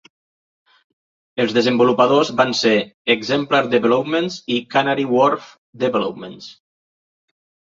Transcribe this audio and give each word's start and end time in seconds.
Els 1.43 1.51
desenvolupadors 1.57 2.31
van 2.39 2.55
ser 2.61 2.73
Exemplar 3.17 3.61
Developments 3.75 4.39
i 4.57 4.59
Canary 4.77 5.07
Wharf 5.13 5.53
Developments. 5.85 6.51